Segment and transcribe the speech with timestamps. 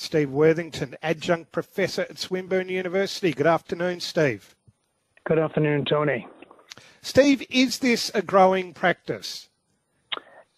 [0.00, 3.32] Steve Worthington, Adjunct Professor at Swinburne University.
[3.32, 4.56] Good afternoon, Steve.
[5.26, 6.26] Good afternoon, Tony.
[7.02, 9.50] Steve, is this a growing practice?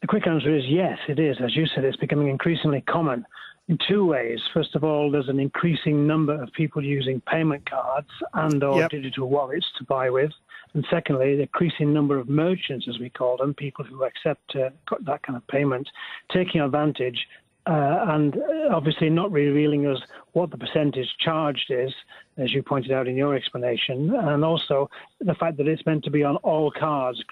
[0.00, 1.36] The quick answer is yes, it is.
[1.40, 3.24] As you said, it's becoming increasingly common
[3.68, 4.40] in two ways.
[4.52, 8.90] First of all, there's an increasing number of people using payment cards and or yep.
[8.90, 10.32] digital wallets to buy with.
[10.74, 14.70] And secondly, the increasing number of merchants, as we call them, people who accept uh,
[15.02, 15.88] that kind of payment,
[16.32, 17.28] taking advantage
[17.68, 18.36] uh, and
[18.70, 20.00] obviously not revealing us
[20.32, 21.92] what the percentage charged is,
[22.38, 24.88] as you pointed out in your explanation, and also
[25.20, 27.22] the fact that it's meant to be on all cards,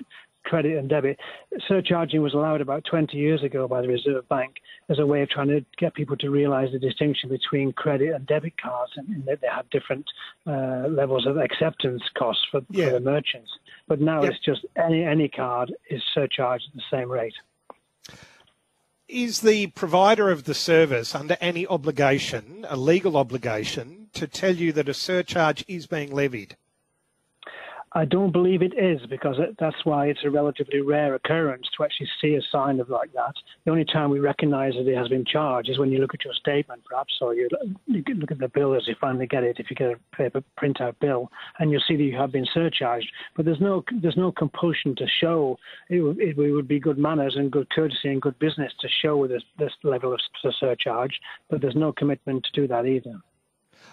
[0.44, 1.18] credit and debit.
[1.66, 4.56] Surcharging was allowed about 20 years ago by the Reserve Bank
[4.88, 8.26] as a way of trying to get people to realize the distinction between credit and
[8.26, 10.06] debit cards and, that they have different
[10.46, 12.86] uh, levels of acceptance costs for, yeah.
[12.86, 13.50] for the merchants.
[13.88, 14.32] But now yep.
[14.32, 17.34] it's just any, any card is surcharged at the same rate
[19.08, 24.72] is the provider of the service under any obligation, a legal obligation, to tell you
[24.72, 26.56] that a surcharge is being levied?
[27.96, 31.82] I don't believe it is because it, that's why it's a relatively rare occurrence to
[31.82, 33.32] actually see a sign of like that.
[33.64, 36.22] The only time we recognise that it has been charged is when you look at
[36.22, 37.48] your statement, perhaps, or you,
[37.86, 39.56] you look at the bill as you finally get it.
[39.58, 43.10] If you get a paper printout bill, and you'll see that you have been surcharged.
[43.34, 45.58] But there's no there's no compulsion to show.
[45.88, 49.26] It, it, it would be good manners and good courtesy and good business to show
[49.26, 50.20] this this level of
[50.60, 51.18] surcharge.
[51.48, 53.22] But there's no commitment to do that either.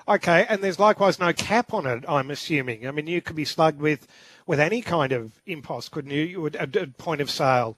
[0.08, 2.04] Okay, and there's likewise no cap on it.
[2.08, 2.88] I'm assuming.
[2.88, 4.08] I mean, you could be slugged with
[4.46, 6.24] with any kind of impost, couldn't you?
[6.24, 7.78] You would at a point of sale.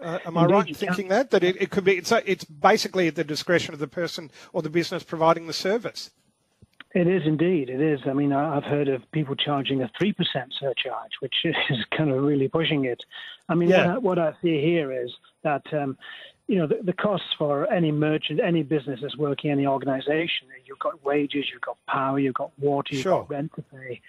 [0.00, 1.96] Uh, am Indeed, I right in thinking that that it, it could be?
[1.96, 6.10] It's it's basically at the discretion of the person or the business providing the service.
[6.94, 7.70] It is indeed.
[7.70, 8.00] It is.
[8.06, 12.22] I mean, I've heard of people charging a three percent surcharge, which is kind of
[12.22, 13.02] really pushing it.
[13.48, 13.96] I mean, yeah.
[13.96, 15.12] what, I, what I see here is
[15.42, 15.98] that um,
[16.46, 20.78] you know, the, the, costs for any merchant, any business that's working, any organization, you've
[20.78, 23.20] got wages, you've got power, you've got water, you've sure.
[23.20, 24.00] got rent to pay.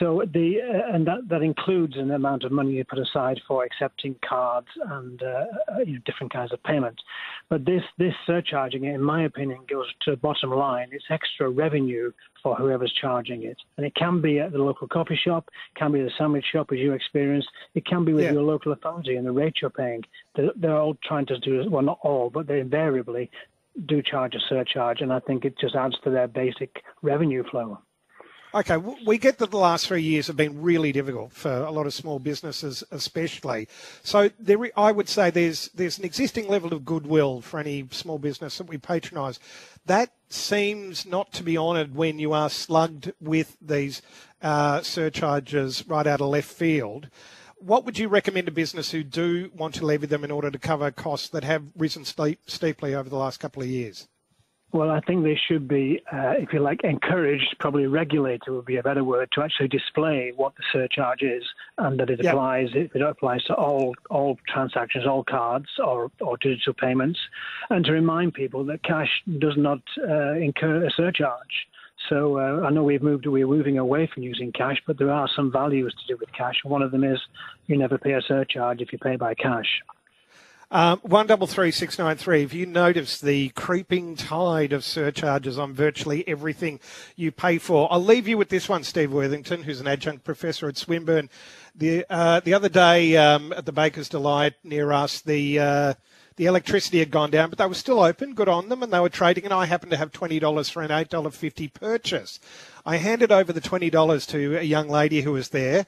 [0.00, 3.64] So the uh, and that, that includes an amount of money you put aside for
[3.64, 7.02] accepting cards and uh, uh you know, different kinds of payments.
[7.48, 10.88] But this this surcharging, in my opinion, goes to the bottom line.
[10.90, 12.10] It's extra revenue
[12.42, 16.02] for whoever's charging it, and it can be at the local coffee shop, can be
[16.02, 18.32] the sandwich shop as you experienced, it can be with yeah.
[18.32, 20.02] your local authority and the rate you're paying.
[20.36, 23.30] They're, all trying to do well, not all, but they invariably
[23.86, 27.78] do charge a surcharge, and I think it just adds to their basic revenue flow.
[28.54, 31.86] Okay, we get that the last three years have been really difficult for a lot
[31.86, 33.66] of small businesses, especially.
[34.04, 38.18] So there, I would say there's there's an existing level of goodwill for any small
[38.18, 39.40] business that we patronise.
[39.86, 44.02] That seems not to be honoured when you are slugged with these
[44.40, 47.08] uh, surcharges right out of left field
[47.64, 50.58] what would you recommend to business who do want to levy them in order to
[50.58, 54.06] cover costs that have risen steep, steeply over the last couple of years?
[54.72, 58.76] Well, I think they should be, uh, if you like, encouraged, probably regulated would be
[58.76, 61.44] a better word, to actually display what the surcharge is
[61.78, 62.34] and that it yep.
[62.34, 67.20] applies, it applies to all, all transactions, all cards or, or digital payments,
[67.70, 71.68] and to remind people that cash does not uh, incur a surcharge.
[72.08, 75.28] So uh, I know we've moved, we're moving away from using cash, but there are
[75.34, 76.56] some values to do with cash.
[76.62, 77.18] One of them is
[77.66, 79.80] you never pay a surcharge if you pay by cash.
[80.70, 82.42] Um, one double three six nine three.
[82.42, 86.80] If you notice the creeping tide of surcharges on virtually everything
[87.14, 90.66] you pay for, I'll leave you with this one, Steve Worthington, who's an adjunct professor
[90.66, 91.30] at Swinburne.
[91.76, 95.94] The uh, the other day um, at the Baker's Delight near us, the uh,
[96.36, 98.34] the electricity had gone down, but they were still open.
[98.34, 99.44] Good on them, and they were trading.
[99.44, 102.40] And I happened to have twenty dollars for an eight dollar fifty purchase.
[102.84, 105.86] I handed over the twenty dollars to a young lady who was there.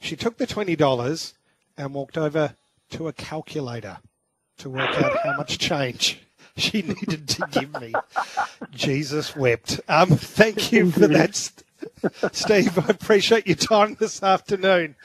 [0.00, 1.34] She took the twenty dollars
[1.76, 2.54] and walked over
[2.90, 3.98] to a calculator
[4.58, 6.20] to work out how much change
[6.56, 7.92] she needed to give me.
[8.72, 9.80] Jesus wept.
[9.88, 11.34] Um, thank you for that,
[12.32, 12.78] Steve.
[12.78, 14.96] I appreciate your time this afternoon.